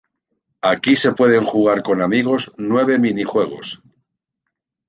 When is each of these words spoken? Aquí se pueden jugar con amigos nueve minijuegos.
Aquí 0.63 0.95
se 0.95 1.11
pueden 1.13 1.43
jugar 1.45 1.83
con 1.83 2.01
amigos 2.01 2.51
nueve 2.57 2.97
minijuegos. 2.97 3.83